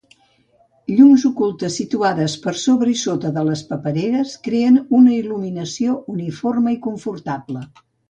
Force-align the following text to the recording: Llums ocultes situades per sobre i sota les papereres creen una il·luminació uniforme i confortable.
Llums 0.99 1.25
ocultes 1.29 1.75
situades 1.81 2.37
per 2.47 2.55
sobre 2.63 2.95
i 2.95 2.97
sota 3.03 3.45
les 3.51 3.63
papereres 3.75 4.35
creen 4.51 4.83
una 5.03 5.15
il·luminació 5.21 5.97
uniforme 6.19 6.79
i 6.81 6.85
confortable. 6.91 7.69